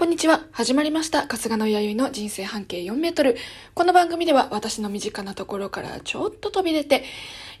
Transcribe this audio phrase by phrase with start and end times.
[0.00, 0.46] こんにちは。
[0.50, 1.26] 始まりました。
[1.26, 3.36] 春日野弥生の人生半径4メートル。
[3.74, 7.04] この番組では私の身近なところからちょっと飛び出て、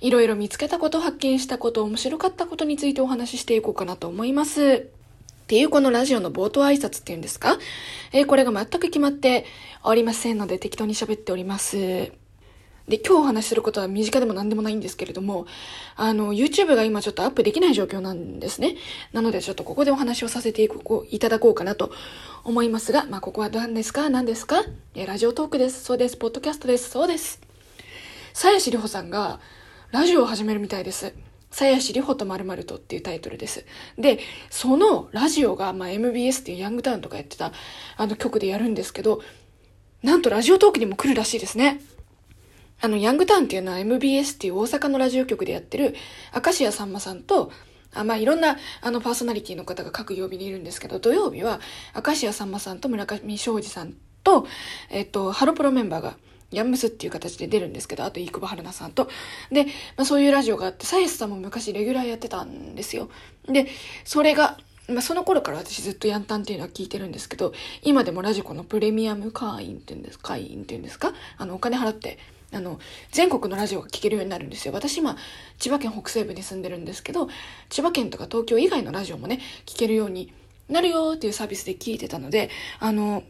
[0.00, 4.88] いろいろ見つけたこと、発見したこと、面白かったことについてお話ししていこうかなと思います。
[5.42, 7.58] っていうこのラジオの冒頭挨拶っていうんですか？
[8.10, 9.44] えー、これが全く決まって
[9.84, 12.10] おりませんので適当に喋っております。
[12.90, 15.46] で、今日お話しすることは身近でも何でもないんですけれども、
[15.94, 18.76] あの、YouTube が今ちょっとアップできない状況なんですね。
[19.12, 20.68] なのでちょっとここでお話をさせて
[21.10, 21.92] いただこうかなと
[22.42, 24.10] 思いますが、まあ、ここは何ですか？
[24.10, 24.64] 何ですか？
[24.94, 25.84] え、ラジオトークです。
[25.84, 26.16] そうです。
[26.16, 26.90] ポッドキャストです。
[26.90, 27.40] そうです。
[28.34, 29.38] さやしりほさんが
[29.92, 31.14] ラジオを始めるみたいです。
[31.52, 33.64] さやしりほとまるまるとっていうタイトルです。
[33.98, 34.18] で、
[34.50, 37.52] そのラジオが、まあ、MBS っていうヤングタウンとかやってた
[37.96, 39.20] あの曲でやるんですけど、
[40.02, 41.80] なんとラジオトークにも来るらしいですね。
[42.82, 45.94] あの、ヤングタウンっていうのは MBS っていう大阪のラジオ局でやってる、
[46.34, 47.52] 明石家さんまさんと、
[47.92, 51.60] あまあ、いろんな、あの、パーソナリティの方が各曜日にいるんですけど、土曜日は、
[51.94, 53.94] 明石家さんまさんと村上昌司さん
[54.24, 54.46] と、
[54.90, 56.16] えっと、ハロプロメンバーが、
[56.52, 59.08] ヤンムスっていう形で出るんですけど、あと、生久保春菜さんと。
[59.52, 59.70] で、ま
[60.02, 63.10] あ、そういうラジオがあって、サイエスさんも昔レギュラーやってたんですよ。
[63.46, 63.66] で、
[64.04, 64.58] それが、
[64.88, 71.12] まあ、その頃から私ずっとヤンタンっていうのは聞いてるんですけど、今でもラジコのプレミアム会員っていうんです、会員っていうんですか？
[71.38, 72.18] あの、お金払って、
[72.52, 72.80] あの、
[73.12, 74.74] 全国のラジオが聴けるようになるんですよ。
[74.74, 75.16] 私今、
[75.58, 77.28] 千葉県北西部に住んでるんですけど、
[77.68, 80.32] 千葉県とか東京以外のラジオもね、聴けるように
[80.68, 83.22] なるよっていうサービスで聞いてたので、あの、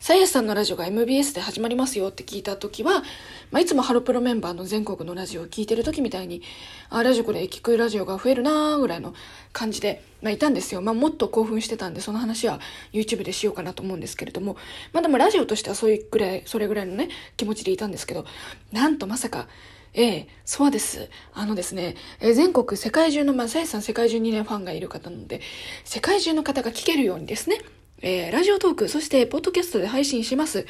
[0.00, 3.02] さやさんのラジオが MBS で始まりますよって聞いた時は、
[3.50, 6.40] まあ、いつもハロプロメンバーの全国のラジオを聞いてる時みたいに、
[6.88, 9.12] あ、ラジコで聞くラジオが増えるなーぐらいの
[9.52, 10.80] 感じで、まあ、いたんですよ。
[10.80, 12.60] まあ、もっと興奮してたんで、その話は
[12.94, 14.56] YouTube でしようかなと思うんですけれども、
[14.94, 18.24] まあ、でもラジオとしてはそういうぐらい、それぐらいのね、気持ちでいたんですけど、
[18.72, 19.48] なんとまさか、
[19.92, 21.10] ええ、そうです。
[21.34, 25.42] あのですね、え全国、世界中の、まあ、さやさん世界中にね、ファンがいる方なので、
[25.84, 27.60] 世界中の方が聞けるようにですね、
[28.02, 30.66] えー、ラジオトーク、そして、ポッドキャストで配信します。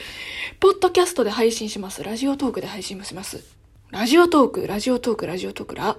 [0.59, 2.03] ポッドキャストで配信します。
[2.03, 3.45] ラジオトークで配信もします。
[3.91, 5.97] ラジオトーク、ラジオトーク、ラジオトークら。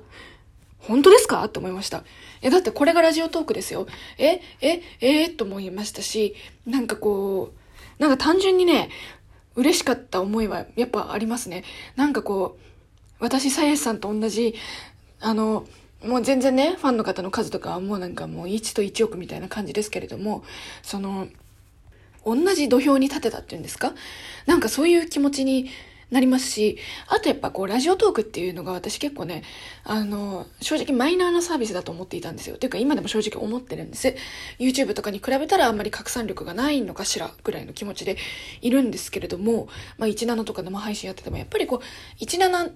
[0.79, 1.47] 本当ですか？
[1.47, 2.03] と思いました。
[2.41, 3.87] え、だってこれがラジオトークですよ。
[4.17, 7.53] え、え、えー、と思いましたし、なんかこ
[7.99, 8.89] う、なんか単純にね、
[9.55, 11.63] 嬉しかった思いはやっぱありますね。
[11.95, 12.61] なんかこう、
[13.19, 14.55] 私、さやしさんと同じ、
[15.21, 15.65] あの、
[16.03, 20.43] もう全然ね、ファンの方の数とかはもうなんかもう1と1億みたいな感じですけれども、
[20.81, 21.27] その、
[22.25, 23.93] 同じ土俵に立てたっていうんですか？
[24.45, 25.69] なんかそういう気持ちに
[26.11, 29.43] なりますし、あとやっぱこう、ラジオトークっていうのが私結構ね、
[29.85, 32.57] あの、正直マイナーなサービスだと思っていたんですよ。
[32.57, 34.13] というか今でも正直思ってるんです。
[34.59, 38.17] YouTube とかに比べたらあんまり拡散力がないのかしらぐらいの気持ちで
[38.61, 42.71] いるんですけれども、まあ17とか生配信やっててもやっぱりこう、17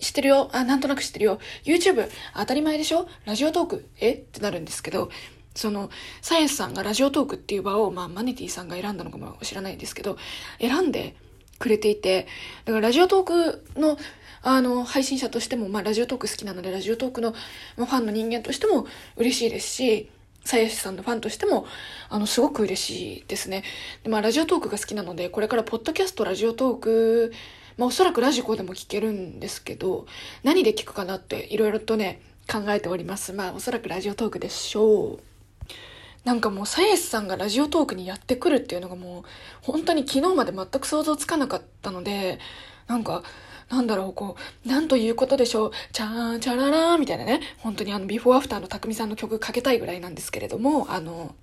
[0.00, 0.50] 知ってるよ。
[0.52, 1.38] あ、なんとなく知ってるよ。
[1.64, 3.08] YouTube、当たり前でしょ？
[3.24, 4.12] ラジオトーク、え？
[4.12, 5.10] ってなるんですけど、
[5.54, 5.90] その、
[6.22, 10.16] サイエンスさんがラジオトークっていう場を、まあ、マネティさんが選んだのかも知らないですけど、
[10.60, 11.16] 選んで
[11.58, 12.28] くれていて、
[12.64, 13.98] だからラジオトークの、
[14.42, 17.34] あの、配信者としても、まあ、ラジオトーク好きなので、ラジオトークの、
[17.76, 18.86] まあ、ファンの人間としても
[19.16, 20.10] 嬉しいですし、
[20.44, 21.66] さやしさんのファンとしても、
[22.08, 23.64] あの、すごく嬉しいですね。
[24.04, 27.32] で、まあ、ラジオトークが好きなので、これからポッドキャスト、ラジオトーク
[27.78, 30.06] まあおそらくラジコでも聞けるんですけど、
[30.42, 33.32] 何で聞くかなっていろいろとね、考えております。
[33.32, 35.18] まあおそらくラジオトークでしょう。
[36.24, 39.22] なんかもう、サイエスさんがラジオトークにやってくるっていうのがもう、
[39.62, 42.38] 本当に昨日まで全く想像つかなかったので、
[42.86, 43.22] なんか、
[43.70, 51.34] なんだろう、こう、なんということでしょう、チャーン、チャララーみたいなね、本当にあの、ビフォーアフターの匠さんの曲かけたいぐらいなんですけれども、あの、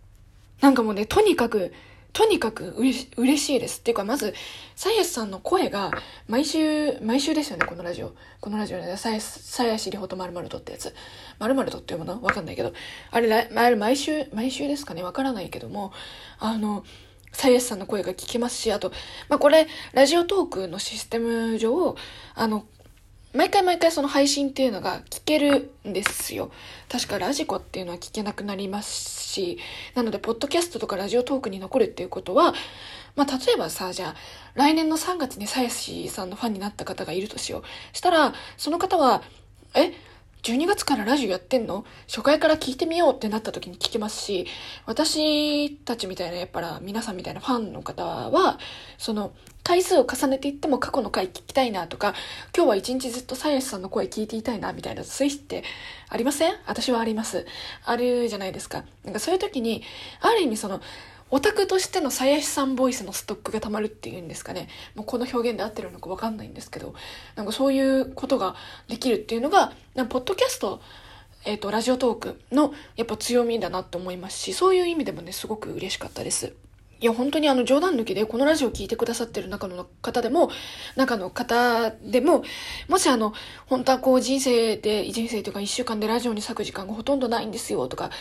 [0.62, 1.74] なんかもうね、とにかく、
[2.16, 3.80] とにかくうれし嬉しいです。
[3.80, 4.34] っていうか、まず、
[4.74, 5.92] さやしさんの声が、
[6.30, 8.14] 毎週、毎週ですよね、このラジオ。
[8.40, 10.96] このラジオで、さや、さやしりほとまるまるとってやつ。
[11.40, 12.72] まるまるとっていうものわかんないけど。
[13.12, 15.92] あれ、あれ毎週、毎週ですかねわからないけども、
[16.40, 16.86] あの、
[17.34, 18.94] さやしさんの声が聞けますし、あと、
[19.28, 21.98] まあ、これ、ラジオトークのシステム上、
[22.34, 22.66] あの、
[23.36, 26.52] 毎回毎回その配信っていうのが聞けるんですよ。
[26.90, 29.58] 確かラジコっていうのは聞けなくなりますし、
[29.94, 32.54] なので、ポッドキャストとかラジオトークに残るっていうことは、
[33.16, 34.16] まあ、例えばさ、じゃあ、
[34.54, 37.96] 来年の3月にさやしさんのファンになった方がいるとしよう。
[37.96, 39.22] したら、その方は、
[39.76, 39.92] え
[40.44, 41.86] 12月からラジオやってんの？
[42.08, 44.46] 初回から聞いてみようってなった時に聞けますし、
[44.86, 48.60] 私たちみたいな、やっぱら皆さんみたいなファンの方は、
[48.98, 49.34] その、
[49.66, 52.14] 回数を重ねていっても過去の回聞きたいなとか、
[52.56, 55.64] 今日は一日ずっとサイエスさんの声聞いていたいなみたいなスイッチって
[56.08, 56.54] ありません？
[56.68, 57.48] 私はあります。
[57.84, 58.86] あるじゃないですか。
[59.04, 59.82] なんかそういう時に、
[60.22, 60.82] ある意味その、
[61.32, 64.68] オタクとしての鞘師さんボイスのストックが溜まるっていうんですかね。
[64.94, 66.94] もうこの表現で合ってるのかわかんないんですけど、
[67.36, 68.56] なんかそういうことが
[68.88, 70.80] できるっていうのが、なんかポッドキャスト
[71.44, 76.54] えっ、と、ラジオトークのやっぱ強みだなと思いますし、そういう意味でもね、すごく嬉しかったです。
[77.02, 80.50] いや、本当にあの冗談抜きで、このラジオを聞いてくださってる中の方でも、
[80.96, 82.44] 中の方でも、
[82.88, 83.34] もしあの、
[83.68, 88.12] 本当はこう人生で、人生というか一週間でラジオに咲く時間がほとんどないんですよとか、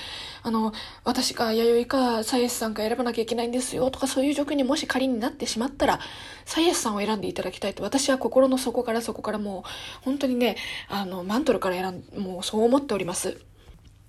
[0.43, 0.73] あの、
[1.05, 6.01] 私か弥生かサイエスさんか選ばなきゃいけないんですよとか、そういう状況にもし仮になってしまったら、
[6.45, 9.71] サイエスさんを選んでいただきたいと、私は心の底からそこからもう、
[10.05, 10.57] 本当にね、
[10.89, 13.39] あの、マントルから選ん、もうそう思っております。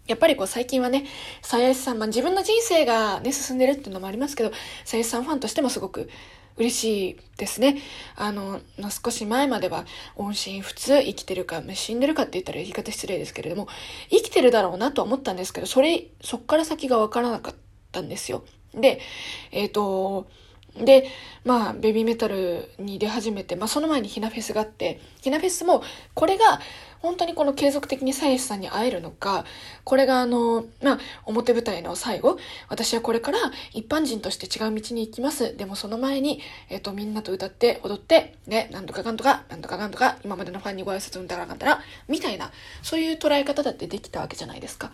[0.07, 1.05] やっぱりこう最近はね、
[1.41, 4.51] さやしさん、まあ自分の人生がね、進んでるっていうのもありますけど、
[4.83, 6.09] さやしさんファンとしてもすごく
[6.57, 7.77] 嬉しいですね。
[8.15, 8.61] あの、
[9.03, 9.85] 少し前までは
[10.15, 13.67] 音信不通、生きてるか、死んでるかって言ったら言い方失礼ですけれども、
[14.09, 17.55] 生きてるだろうなとは思ったんですけど、それ、そっから先がわからなかっ
[17.91, 18.45] たんですよ。
[18.73, 18.99] で、
[19.51, 20.27] えっ、ー、と、
[20.77, 21.05] で、
[21.45, 25.83] まあ、ベビーメタルに出始めて、まあ、その前にひなフェスがあって、ひなフェスも、
[26.13, 26.59] これが、
[26.99, 29.45] 本当にこの継続的にサイエスさんに会えるのか、
[29.83, 32.37] これがあの、まあ、表舞台の最後、
[32.67, 33.37] 私はこれから
[33.73, 35.55] 一般人として違う道に行きます。
[35.55, 42.51] でもその前に、えっ、と、みんなと歌って踊って、ね、なんとかかんとか、なんとかかんとか、今までのファンにご挨拶うんだらかんだら、みたいな、
[42.81, 44.91] そういう捉え方だってできたわけじゃないですか。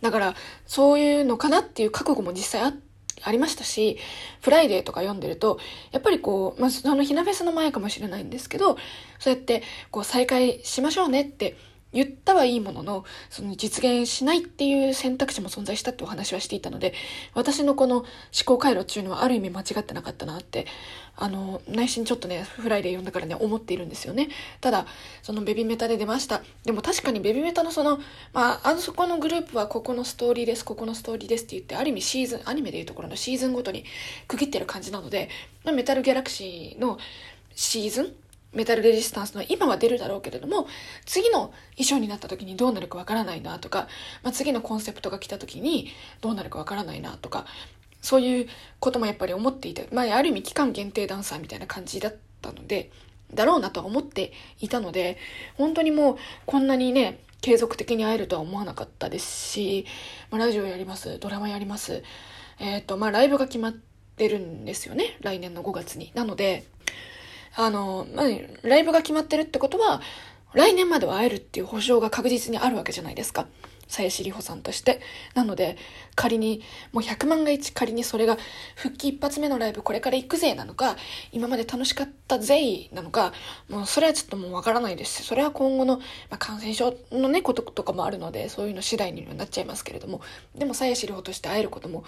[0.00, 0.34] だから、
[0.66, 2.87] そういうのかなっていう覚悟も実際あって、
[3.22, 3.98] ありましたし、
[4.40, 5.58] フライデーとか読んでると、
[5.92, 8.76] やっぱりこう、まあ、そのひなフェスの前かもしれないんですけど、
[9.18, 11.56] そうやって、こう、再開しましょうねって
[11.92, 16.92] 言ったはいいものの、その実現しないっていう選択肢も存在したってお話はしていたので、
[17.34, 18.06] 私のこの思
[18.44, 20.66] 考回路っていうのはある意味間違ってなかったなって、
[21.16, 24.28] あの、内心ちょっとね、フライデー読んだからね、思っているんですよね。
[24.60, 24.86] ただ、
[25.22, 26.42] その BABYMETAL出ました。
[26.64, 27.98] でも確かに BABYMETALのその、
[28.32, 33.84] まあ、あそこのグループはここのストーリーです、ここのストーリーですって言って、ある意味シーズン、アニメでいうところのシーズンごとに
[34.28, 35.30] 区切ってる感じなので、
[35.64, 36.98] メタルギャラクシーの
[37.54, 38.14] シーズン
[38.52, 40.66] メタルレジスタンスの今は出るだろうけれども、
[41.04, 43.88] 次の衣装になった時にどうなるかわからないなとか、
[44.22, 45.88] まあ、次のコンセプトが来た時に
[46.20, 47.46] どうなるかわからないなとか、
[48.00, 48.48] そういう
[48.80, 52.90] こともやっぱり思っていて、まあ、ある意味期間限定ダンサーみたいな感じだったので、
[53.34, 55.18] だろうなとは思っていたので、
[55.56, 56.16] 本当にもう
[56.46, 59.86] こんなにね、継続的に会えるとは思わなかったですし、
[60.30, 62.02] まあ、ラジオやります、ドラマやります。
[62.58, 63.72] えっ、ー、と、まあ、ライブが決まっ
[64.16, 66.10] てるんですよね、来年の5月に。
[66.14, 66.64] なので、
[67.58, 68.26] あの、まあ、
[68.62, 70.00] ライブが決まってるってことは、
[70.54, 73.48] 来年までは会えるっていう保証が確実にあるわけじゃないですか。
[73.88, 75.00] 鞘りほさんとして。
[75.34, 75.76] なので、
[76.14, 76.62] 仮に、
[76.92, 78.38] もう100万が一仮にそれが
[78.76, 80.94] 復帰一発目のライブこれから行くぜなのか、
[81.32, 83.32] 今まで楽しかったぜいなのか、
[83.68, 86.04] もうそれはちょっともうわからないですし、それは今後の、ま
[86.36, 90.20] あ、感染症のね、こととかもあるので、そういうの次第にはなっちゃいますけれども、
[90.54, 92.04] でも鞘りほとして会えることも、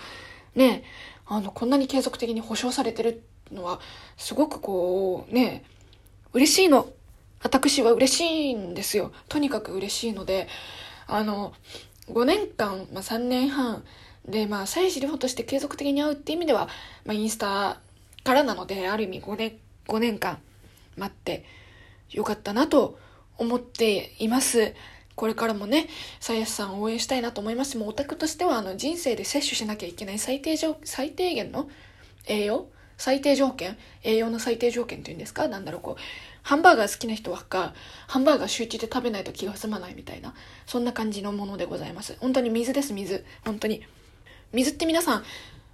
[0.55, 0.85] ね、
[1.27, 3.81] あの、こんなに継続的に保証されてるのは、
[4.17, 5.65] すごくこう、ね、
[6.33, 6.89] 嬉しいの。
[7.43, 9.13] 私は嬉しいんですよ。
[9.29, 10.49] とにかく嬉しいので、
[11.07, 11.53] あの、
[12.09, 13.85] 5年間、まあ、3年半
[14.27, 16.69] で、まあ、妻子両方として継続的に会うっていう意味では、
[17.05, 17.81] まあ、インスタ
[18.25, 19.59] からなので、ある意味5年、
[19.89, 20.39] 5年間
[20.97, 21.45] 待って
[22.11, 22.99] よかったなと
[23.39, 24.75] 思っています。
[25.17, 25.89] これからもね、
[26.19, 31.69] さやさんを応援したいなと思いますし、もうオタクとしては、あの、人生で摂取しなきゃいけない最低上、最低限の
[32.27, 32.69] 栄養
[33.01, 33.79] 最低条件？
[34.03, 35.49] 栄養の最低条件っていうんですか？
[35.49, 36.01] なんだろう、こう、
[36.43, 37.73] ハンバーガー好きな人はか、
[38.07, 40.35] ハンバーガー週一で食べないと気が済まないみたいな、
[40.67, 42.17] そんな感じのものでございます。
[42.21, 43.25] 本当に水です、水。
[43.45, 43.83] 本当に。
[44.53, 45.25] 水って皆さん、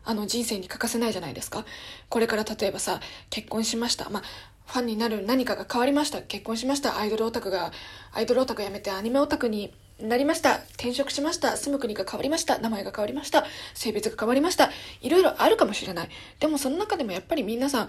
[0.04, 1.66] あの人生に欠かせないじゃないですか。
[2.08, 4.08] これから例えばさ、結婚しました。
[4.08, 4.22] まあ、
[4.66, 6.22] ファンになる何かが変わりました。
[6.22, 6.96] 結婚しました。
[6.96, 7.72] アイドルオタクが、
[8.12, 10.56] アイドルオタクやめてアニメオタクになりました。
[10.74, 11.56] 転職しました。
[11.56, 12.58] 住む国が変わりました。
[12.58, 13.46] 名前が変わりました。
[13.72, 14.70] 性別が変わりました。
[15.00, 16.08] いろいろあるかもしれない。
[16.38, 17.88] でもその中でもやっぱり皆さん、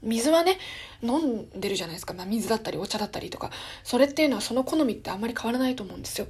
[0.00, 0.58] 水はね、
[1.02, 2.14] 飲んでるじゃないですか。
[2.14, 3.50] まあ、水だったりお茶だったりとか。
[3.82, 6.28] それっていうのはその好みってあんまり変わらないと思うんですよ。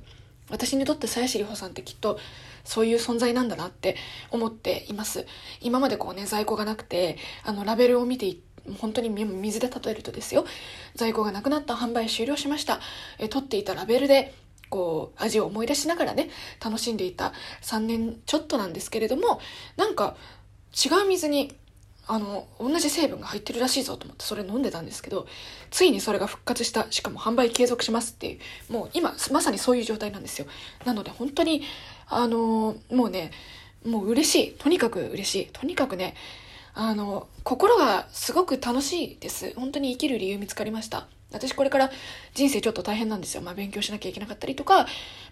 [0.49, 2.18] 私にとって鞘師里穂さんってきっと
[2.64, 3.97] そういう存在なんだなって
[4.30, 5.26] 思っています。
[5.61, 8.35] 今までこうね、在庫がなくて、あの、ラベルを見て
[8.78, 10.47] 本当に水で例えるとですよ。
[10.94, 12.80] 在庫がなくなった販売終了しました。
[13.18, 14.35] え、取っていたラベルで
[14.68, 16.30] こう、味を思い出しながらね、
[16.64, 17.32] 楽しんでいた
[17.62, 19.40] 3年ちょっとなんですけれども、
[19.76, 20.16] なんか
[20.72, 21.56] 違う水に、
[22.06, 25.26] あの、同じ成分が入ってるらしいぞと思ってそれ飲んでたんですけど、
[25.70, 26.90] ついにそれが復活した。
[26.90, 28.38] しかも販売継続しますってい
[28.70, 30.46] う、もう今、まさにそういう状態なんですよ。
[30.84, 31.62] なので本当に、
[32.06, 33.30] あの、もうね、
[33.84, 34.54] もう嬉しい。
[34.54, 35.46] とにかく嬉しい。
[35.52, 36.14] とにかくね、
[36.75, 39.52] あの、心がすごく楽しいです。
[39.56, 41.08] 本当に生きる理由見つかりました。
[41.30, 41.90] 私これから
[42.35, 43.42] 人生ちょっと大変なんですよ。
[43.42, 44.87] まあ勉強しなきゃいけなかったりとか、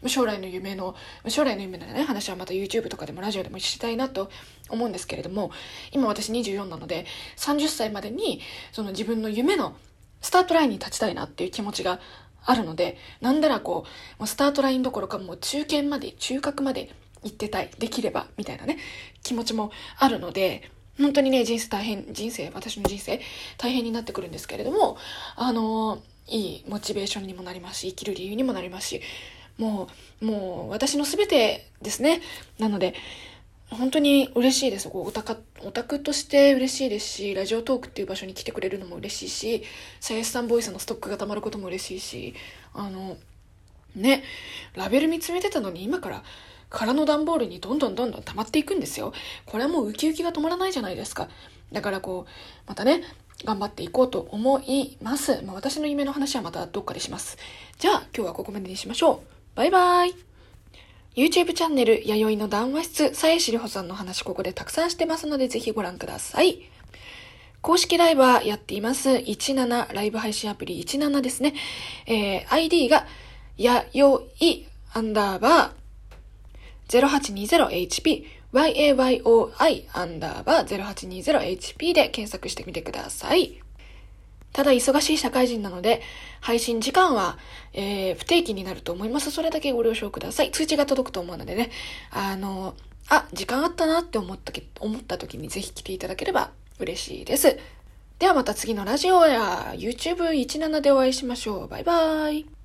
[0.06, 0.94] 将来の夢の、
[1.28, 4.30] 将来の夢のね、話はまた YouTube とかでもラジオでもしたいなと
[4.68, 5.50] 思うんですけれども、
[5.92, 8.40] 今私24なので、30歳までに
[8.72, 9.74] その自分の夢の
[10.20, 12.00] スタートラインに立ちたいなっていう気持ちが
[12.44, 16.90] あるので、なんならこう、もうスタートラインどころかもう中堅まで、中核まで
[17.22, 18.78] 行ってたい、できれば、みたいなね、
[19.22, 23.20] 気持ちもあるので、本当にね、人生大変、人生、私の人生、
[23.58, 24.96] 大変になってくるんですけれども、
[25.36, 29.00] あのいいモチベーションにもなりますし、生きる理由にもなりますし、
[29.58, 29.88] も
[30.20, 32.20] う、もう、私の全てですね。
[32.58, 32.94] なので、
[33.70, 34.88] 本当に嬉しいです。
[34.88, 39.64] こうオタク、オタクとして嬉しいですし、ラジオトークっていう場所に来てくれるのも嬉しいし、
[40.00, 42.34] さやしさんボイスのストックが溜まることも嬉しいし、
[42.74, 43.16] あの、
[43.96, 44.22] ね、
[44.74, 46.22] ラベル見つめてたのに今から
[46.70, 49.12] 空の段ボールにどんどんどんどん溜まっていくんですよ。
[49.44, 51.28] これはもうウキウキが止まらないじゃないですか。
[51.72, 52.30] だからこう、
[52.66, 53.02] またね、
[53.44, 55.42] 頑張っていこうと思います。
[55.42, 57.38] まあ、私の夢の話はまたどっかでします。
[57.78, 59.56] じゃあ今日はここまでにしましょう。
[59.56, 60.14] バイバイ。
[61.16, 66.60] YouTube チャンネル、弥生の談話室、さえしりほさんの話ここでたくさんしてますのでぜひご覧ください。
[67.62, 69.08] 公式ライブはやっています。
[69.08, 71.54] 17、ライブ配信アプリ17ですね。
[72.06, 73.06] えー、ID が、
[73.56, 75.85] やよい、アンダーバー、
[76.88, 83.60] 0820HP、yayoi アンダーバー 0820HP で検索してみてください。
[84.52, 86.00] ただ忙しい社会人なので、
[86.40, 87.36] 配信時間は、
[87.74, 89.30] えー、不定期になると思います。
[89.30, 90.50] それだけご了承ください。
[90.50, 91.70] 通知が届くと思うのでね、
[92.10, 92.74] あの、
[93.08, 97.58] あ、時間あったなって思った思った時にぜひ来ていただければ嬉しいです。
[98.18, 101.68] ではまた次のラジオや YouTube17 でお会いしましょう。
[101.68, 102.55] バイバーイ。